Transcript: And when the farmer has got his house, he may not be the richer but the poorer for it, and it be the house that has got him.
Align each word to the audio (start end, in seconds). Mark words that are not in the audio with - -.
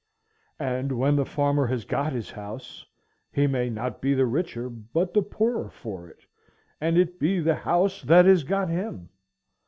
And 0.57 0.93
when 0.93 1.15
the 1.15 1.27
farmer 1.27 1.67
has 1.67 1.85
got 1.85 2.11
his 2.11 2.31
house, 2.31 2.87
he 3.31 3.45
may 3.45 3.69
not 3.69 4.01
be 4.01 4.15
the 4.15 4.25
richer 4.25 4.67
but 4.67 5.13
the 5.13 5.21
poorer 5.21 5.69
for 5.69 6.07
it, 6.09 6.25
and 6.79 6.97
it 6.97 7.19
be 7.19 7.39
the 7.39 7.53
house 7.53 8.01
that 8.01 8.25
has 8.25 8.43
got 8.43 8.67
him. 8.69 9.09